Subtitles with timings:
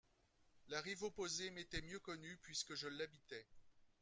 [0.69, 3.45] La rive opposée m'était mieux connue puisque je l'habitais.